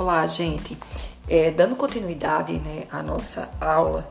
[0.00, 0.78] Olá, gente.
[1.28, 4.10] É, dando continuidade né, à nossa aula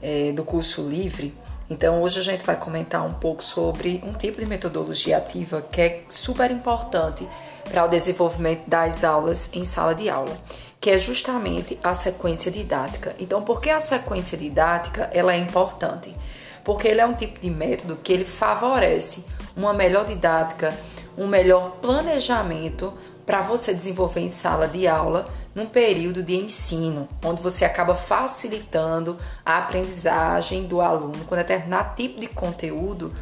[0.00, 1.34] é, do curso livre,
[1.68, 5.80] então hoje a gente vai comentar um pouco sobre um tipo de metodologia ativa que
[5.80, 7.26] é super importante
[7.68, 10.38] para o desenvolvimento das aulas em sala de aula,
[10.80, 13.16] que é justamente a sequência didática.
[13.18, 16.14] Então, por que a sequência didática ela é importante?
[16.62, 19.24] Porque ele é um tipo de método que ele favorece
[19.56, 20.72] uma melhor didática,
[21.18, 27.40] um melhor planejamento para você desenvolver em sala de aula num período de ensino, onde
[27.40, 33.12] você acaba facilitando a aprendizagem do aluno com determinado tipo de conteúdo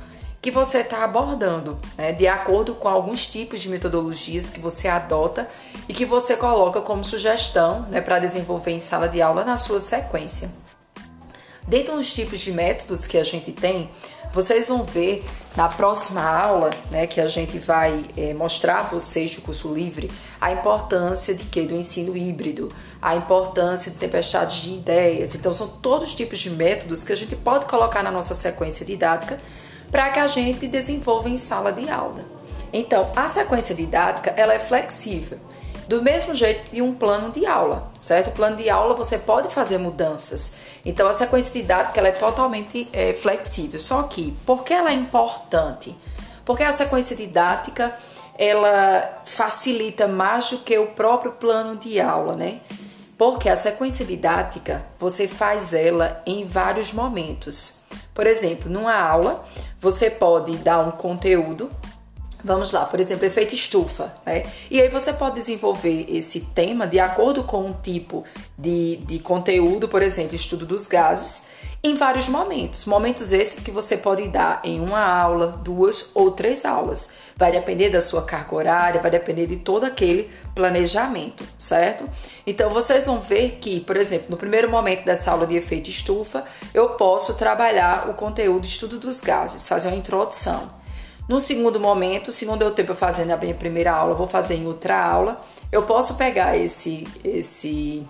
[0.41, 5.49] que você está abordando, né, de acordo com alguns tipos de metodologias que você adota
[5.89, 9.79] e que você coloca como sugestão né, para desenvolver em sala de aula na sua
[9.79, 10.51] sequência.
[11.67, 13.89] Dentro dos tipos de métodos que a gente tem,
[14.33, 19.35] vocês vão ver na próxima aula, né, que a gente vai é, mostrar a vocês
[19.35, 24.71] do curso livre, a importância de que do ensino híbrido, a importância de tempestades de
[24.71, 25.35] ideias.
[25.35, 28.85] Então, são todos os tipos de métodos que a gente pode colocar na nossa sequência
[28.87, 29.39] didática
[29.91, 32.25] para que a gente desenvolva em sala de aula.
[32.73, 35.39] Então, a sequência didática ela é flexível.
[35.89, 38.29] Do mesmo jeito de um plano de aula, certo?
[38.29, 40.55] O plano de aula você pode fazer mudanças.
[40.85, 43.79] Então a sequência didática ela é totalmente é, flexível.
[43.79, 45.95] Só que, por que ela é importante?
[46.45, 47.97] Porque a sequência didática
[48.39, 52.61] ela facilita mais do que o próprio plano de aula, né?
[53.19, 57.83] Porque a sequência didática você faz ela em vários momentos.
[58.15, 59.45] Por exemplo, numa aula,
[59.81, 61.71] você pode dar um conteúdo
[62.45, 64.45] Vamos lá, por exemplo, efeito estufa, né?
[64.71, 68.25] E aí você pode desenvolver esse tema de acordo com um tipo
[68.59, 71.45] de, de conteúdo, por exemplo, estudo dos gases,
[71.85, 72.85] em vários momentos.
[72.85, 77.11] Momentos esses que você pode dar em uma aula, duas ou três aulas.
[77.37, 82.09] Vai depender da sua carga horária, vai depender de todo aquele planejamento, certo?
[82.47, 86.45] Então vocês vão ver que, por exemplo, no primeiro momento dessa aula de efeito estufa,
[86.75, 90.82] eu posso trabalhar o conteúdo estudo dos gases, fazer uma introdução.
[91.33, 94.55] No segundo momento, se não deu tempo eu fazer na minha primeira aula, vou fazer
[94.57, 95.41] em outra aula.
[95.73, 98.07] Eu posso pegar esse esse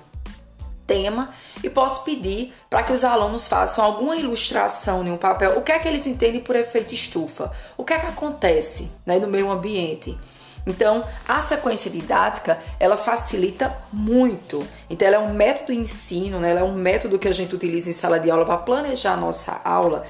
[0.88, 1.30] tema
[1.62, 5.56] e posso pedir para que os alunos façam alguma ilustração em um papel.
[5.56, 7.52] O que é que eles entendem por efeito estufa?
[7.76, 10.18] O que é que acontece né, no meio ambiente?
[10.66, 14.66] Então, a sequência didática, ela facilita muito.
[14.90, 16.50] Então, ela é um método de ensino, né?
[16.50, 19.16] ela é um método que a gente utiliza em sala de aula para planejar a
[19.16, 20.02] nossa aula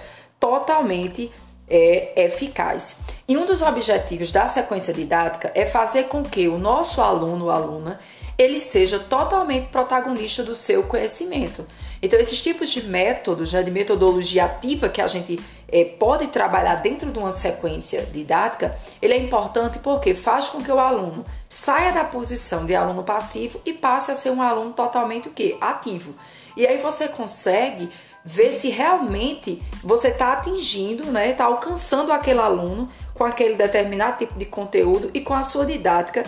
[0.43, 1.31] totalmente
[1.75, 2.99] é eficaz.
[3.27, 7.51] E um dos objetivos da sequência didática é fazer com que o nosso aluno ou
[7.51, 7.99] aluna
[8.37, 11.67] ele seja totalmente protagonista do seu conhecimento.
[12.03, 15.39] Então, esses tipos de métodos, né, de metodologia ativa que a gente
[15.69, 20.73] é, pode trabalhar dentro de uma sequência didática, ele é importante porque faz com que
[20.73, 25.29] o aluno saia da posição de aluno passivo e passe a ser um aluno totalmente
[25.29, 25.57] o quê?
[25.61, 26.15] ativo.
[26.57, 27.89] E aí você consegue
[28.25, 34.39] ver se realmente você está atingindo, né, está alcançando aquele aluno com aquele determinado tipo
[34.39, 36.23] de conteúdo e com a sua didática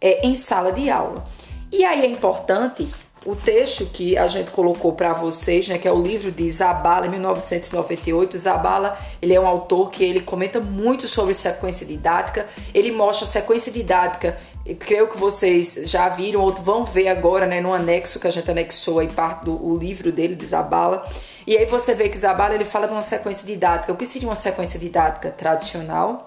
[0.00, 1.24] é, em sala de aula.
[1.72, 2.88] E aí é importante
[3.24, 7.06] o texto que a gente colocou para vocês, né, que é o livro de Zabala,
[7.06, 8.38] 1998.
[8.38, 12.46] Zabala, ele é um autor que ele comenta muito sobre sequência didática.
[12.72, 14.38] Ele mostra a sequência didática,
[14.78, 18.50] creio que vocês já viram ou vão ver agora, né, no anexo que a gente
[18.50, 21.06] anexou aí parte do o livro dele de Zabala.
[21.46, 23.92] E aí você vê que Zabala ele fala de uma sequência didática.
[23.92, 26.26] O que seria uma sequência didática tradicional?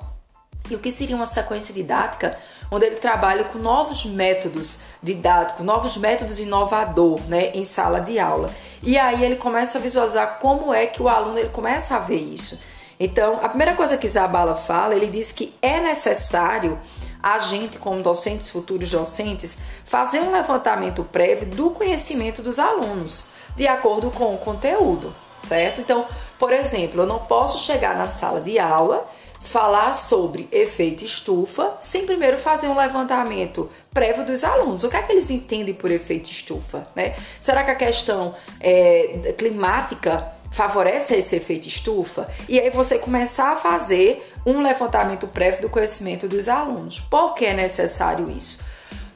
[0.69, 2.37] E o que seria uma sequência didática
[2.73, 8.49] onde ele trabalha com novos métodos didáticos, novos métodos inovador, né, em sala de aula.
[8.81, 12.17] E aí ele começa a visualizar como é que o aluno ele começa a ver
[12.17, 12.59] isso.
[12.99, 16.79] Então, a primeira coisa que Zabala fala, ele diz que é necessário
[17.21, 23.67] a gente, como docentes, futuros docentes, fazer um levantamento prévio do conhecimento dos alunos, de
[23.67, 25.13] acordo com o conteúdo,
[25.43, 25.79] certo?
[25.79, 26.05] Então,
[26.39, 29.07] por exemplo, eu não posso chegar na sala de aula
[29.43, 34.83] falar sobre efeito estufa sem primeiro fazer um levantamento prévio dos alunos.
[34.83, 36.87] O que é que eles entendem por efeito estufa?
[36.95, 37.13] Né?
[37.39, 42.27] Será que a questão é, climática favorece esse efeito estufa?
[42.47, 46.99] E aí você começar a fazer um levantamento prévio do conhecimento dos alunos.
[47.01, 48.59] Por que é necessário isso?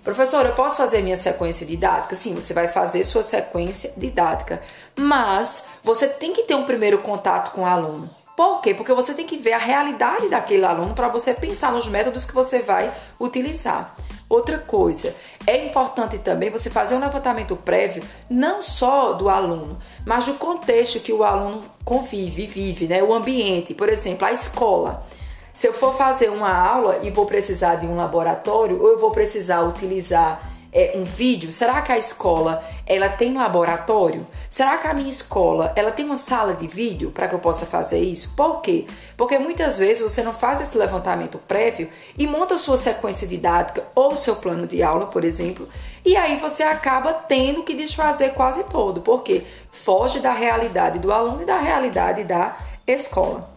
[0.04, 2.16] Professor, eu posso fazer minha sequência didática?
[2.16, 4.62] Sim, você vai fazer sua sequência didática,
[4.96, 8.10] mas você tem que ter um primeiro contato com o aluno.
[8.38, 8.72] Por quê?
[8.72, 12.36] Porque você tem que ver a realidade daquele aluno para você pensar nos métodos que
[12.36, 13.96] você vai utilizar.
[14.30, 15.16] Outra coisa,
[15.48, 21.00] é importante também você fazer um levantamento prévio não só do aluno, mas do contexto
[21.00, 23.02] que o aluno convive, vive, né?
[23.02, 25.08] O ambiente, por exemplo, a escola.
[25.52, 29.10] Se eu for fazer uma aula e vou precisar de um laboratório, ou eu vou
[29.10, 31.52] precisar utilizar é, um vídeo?
[31.52, 34.28] Será que a escola ela tem laboratório?
[34.48, 37.66] Será que a minha escola ela tem uma sala de vídeo para que eu possa
[37.66, 38.36] fazer isso?
[38.36, 38.86] Por quê?
[39.18, 44.16] Porque muitas vezes você não faz esse levantamento prévio e monta sua sequência didática ou
[44.16, 45.68] seu plano de aula, por exemplo,
[46.06, 51.42] e aí você acaba tendo que desfazer quase todo, porque foge da realidade do aluno
[51.42, 53.50] e da realidade da escola.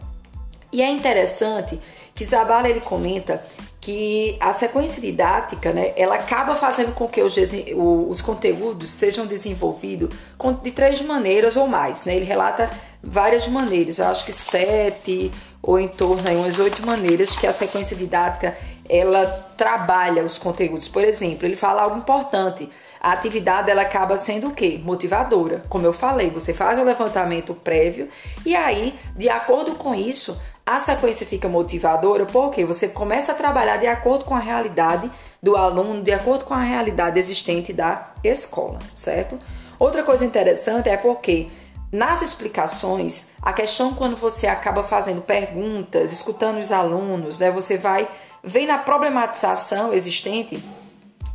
[0.73, 1.79] E é interessante
[2.15, 3.43] que Zabala ele comenta
[3.81, 7.35] que a sequência didática, né, ela acaba fazendo com que os,
[7.75, 10.09] os conteúdos sejam desenvolvidos
[10.61, 12.15] de três maneiras ou mais, né?
[12.15, 12.69] Ele relata
[13.03, 15.31] várias maneiras, eu acho que sete
[15.63, 18.55] ou em torno de umas oito maneiras que a sequência didática
[18.87, 19.25] ela
[19.57, 20.87] trabalha os conteúdos.
[20.87, 22.69] Por exemplo, ele fala algo importante.
[22.99, 24.79] A atividade ela acaba sendo o quê?
[24.83, 25.63] Motivadora.
[25.69, 28.09] Como eu falei, você faz o levantamento prévio
[28.45, 30.39] e aí, de acordo com isso,
[30.71, 35.11] a sequência fica motivadora porque você começa a trabalhar de acordo com a realidade
[35.43, 39.37] do aluno, de acordo com a realidade existente da escola, certo?
[39.77, 41.49] Outra coisa interessante é porque
[41.91, 48.07] nas explicações, a questão quando você acaba fazendo perguntas, escutando os alunos, né, você vai
[48.41, 50.63] vem na problematização existente,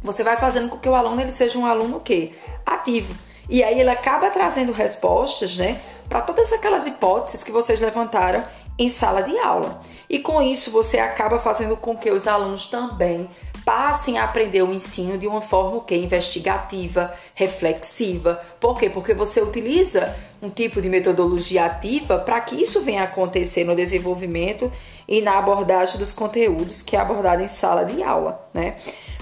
[0.03, 2.35] você vai fazendo com que o aluno ele seja um aluno que
[2.65, 3.15] ativo.
[3.51, 5.79] E aí ele acaba trazendo respostas, né,
[6.09, 8.43] para todas aquelas hipóteses que vocês levantaram
[8.79, 9.81] em sala de aula.
[10.09, 13.29] E com isso você acaba fazendo com que os alunos também
[13.65, 18.41] passem a aprender o ensino de uma forma que investigativa, reflexiva.
[18.61, 18.89] Por quê?
[18.89, 24.73] Porque você utiliza um tipo de metodologia ativa para que isso venha acontecer no desenvolvimento
[25.09, 28.77] e na abordagem dos conteúdos que é abordado em sala de aula, né?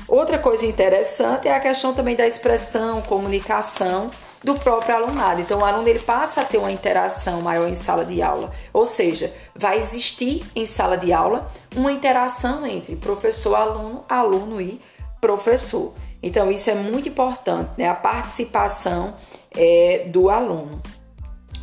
[0.06, 4.10] Outra coisa interessante é a questão também da expressão, comunicação
[4.44, 5.40] do próprio alunado.
[5.40, 8.84] Então, o aluno ele passa a ter uma interação maior em sala de aula, ou
[8.86, 14.78] seja, vai existir em sala de aula uma interação entre professor, aluno, aluno e
[15.18, 15.94] professor.
[16.22, 17.88] Então, isso é muito importante, né?
[17.88, 19.14] A participação
[19.56, 20.80] é, do aluno.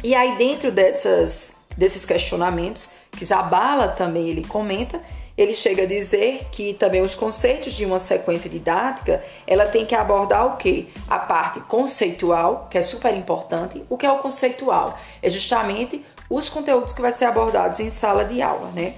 [0.03, 5.01] E aí, dentro dessas, desses questionamentos, que Zabala também ele comenta,
[5.37, 9.95] ele chega a dizer que também os conceitos de uma sequência didática, ela tem que
[9.95, 10.89] abordar o que?
[11.09, 13.83] A parte conceitual, que é super importante.
[13.89, 14.97] O que é o conceitual?
[15.21, 18.95] É justamente os conteúdos que vai ser abordados em sala de aula, né?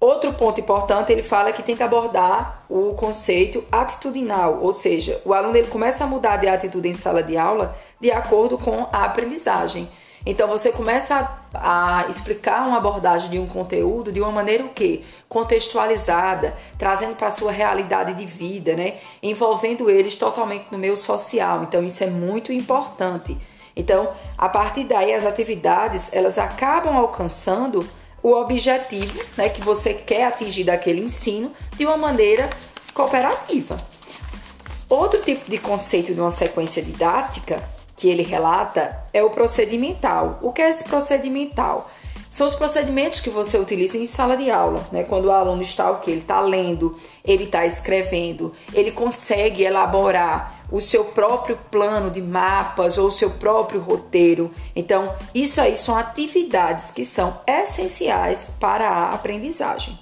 [0.00, 5.32] Outro ponto importante, ele fala que tem que abordar o conceito atitudinal, ou seja, o
[5.32, 9.04] aluno ele começa a mudar de atitude em sala de aula de acordo com a
[9.04, 9.88] aprendizagem.
[10.26, 14.70] Então você começa a, a, explicar uma abordagem de um conteúdo de uma maneira o
[14.70, 15.02] quê?
[15.28, 18.94] Contextualizada, trazendo para a sua realidade de vida, né?
[19.22, 21.64] Envolvendo eles totalmente no meio social.
[21.64, 23.36] Então isso é muito importante.
[23.76, 27.86] Então, a partir daí as atividades, elas acabam alcançando
[28.22, 32.48] o objetivo, né, que você quer atingir daquele ensino de uma maneira
[32.94, 33.76] cooperativa.
[34.88, 37.62] Outro tipo de conceito de uma sequência didática
[38.04, 40.38] que ele relata é o procedimental.
[40.42, 41.90] O que é esse procedimental?
[42.28, 45.04] São os procedimentos que você utiliza em sala de aula, né?
[45.04, 50.66] Quando o aluno está o que ele está lendo, ele está escrevendo, ele consegue elaborar
[50.70, 54.50] o seu próprio plano de mapas ou o seu próprio roteiro.
[54.76, 59.98] Então, isso aí são atividades que são essenciais para a aprendizagem.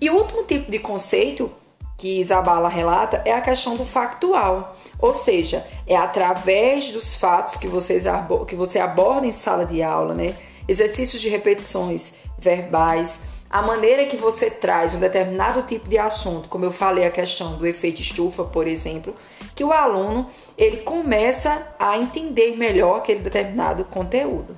[0.00, 1.48] E o último tipo de conceito
[1.96, 4.76] que Isabala relata é a questão do factual.
[4.98, 8.04] Ou seja, é através dos fatos que, vocês,
[8.46, 10.34] que você aborda em sala de aula, né?
[10.68, 16.64] Exercícios de repetições verbais, a maneira que você traz um determinado tipo de assunto, como
[16.64, 19.14] eu falei a questão do efeito estufa, por exemplo,
[19.54, 24.56] que o aluno ele começa a entender melhor aquele determinado conteúdo.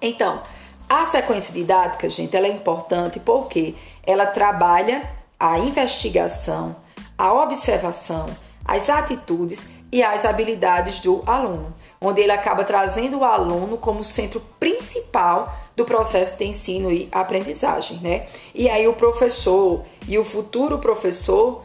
[0.00, 0.40] Então,
[0.88, 3.74] a sequência didática, gente, ela é importante porque
[4.06, 6.76] ela trabalha a investigação,
[7.16, 8.26] a observação,
[8.64, 14.40] as atitudes e as habilidades do aluno, onde ele acaba trazendo o aluno como centro
[14.60, 18.26] principal do processo de ensino e aprendizagem, né?
[18.54, 21.62] E aí o professor e o futuro professor,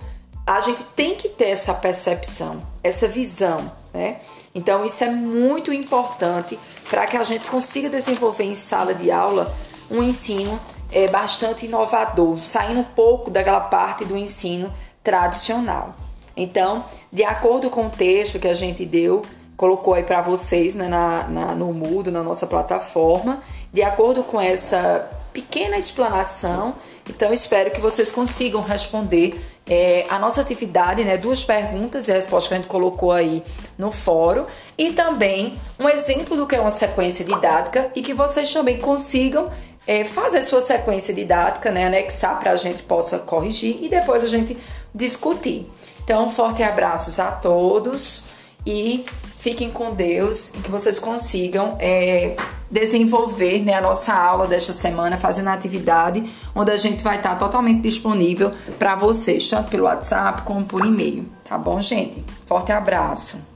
[0.48, 4.22] a gente tem que ter essa percepção, essa visão, né?
[4.56, 6.58] Então isso é muito importante
[6.90, 9.54] para que a gente consiga desenvolver em sala de aula
[9.92, 10.60] um ensino
[10.94, 14.74] é, bastante inovador, saindo um pouco daquela parte do ensino
[15.04, 15.96] tradicional.
[16.36, 19.22] Então, de acordo com o texto que a gente deu,
[19.56, 24.40] colocou aí para vocês né, na, na, no Mudo, na nossa plataforma, de acordo com
[24.40, 26.76] essa pequena explanação,
[27.10, 31.18] então espero que vocês consigam responder é, a nossa atividade, né?
[31.18, 33.44] Duas perguntas e a resposta que a gente colocou aí
[33.78, 34.46] no fórum
[34.78, 39.50] e também um exemplo do que é uma sequência didática e que vocês também consigam
[39.86, 41.88] é, fazer sua sequência didática, né?
[41.88, 44.58] Anexar para a gente possa corrigir e depois a gente
[44.94, 45.70] discutir.
[46.04, 48.24] Então, forte abraços a todos
[48.66, 49.06] e
[49.38, 52.36] fiquem com Deus e que vocês consigam é,
[52.72, 56.24] desenvolver né, a nossa aula desta semana, fazendo a atividade
[56.56, 61.26] onde a gente vai estar totalmente disponível para vocês, tanto pelo WhatsApp como por e-mail.
[61.48, 62.24] Tá bom, gente?
[62.46, 63.53] Forte abraço.